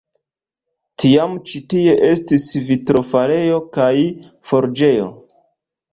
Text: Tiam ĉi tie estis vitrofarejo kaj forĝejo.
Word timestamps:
Tiam 1.03 1.35
ĉi 1.51 1.61
tie 1.73 1.93
estis 2.07 2.47
vitrofarejo 2.71 3.61
kaj 3.77 3.95
forĝejo. 4.53 5.07